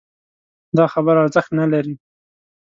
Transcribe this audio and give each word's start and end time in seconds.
دا 0.77 0.85
خبره 0.93 1.17
ارزښت 1.21 1.49
نه 1.59 1.65
لري 1.73 1.95